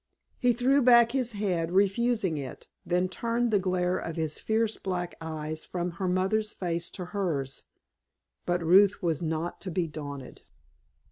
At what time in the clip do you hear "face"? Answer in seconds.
6.53-6.89